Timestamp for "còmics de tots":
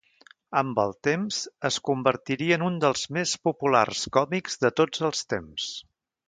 4.19-5.07